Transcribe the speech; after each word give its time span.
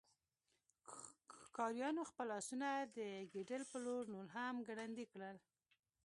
ښکاریانو 1.41 2.01
خپل 2.09 2.27
آسونه 2.39 2.67
د 2.97 2.99
ګیدړ 3.33 3.61
په 3.71 3.77
لور 3.85 4.03
نور 4.13 4.27
هم 4.35 4.55
ګړندي 4.67 5.05
کړل 5.11 5.37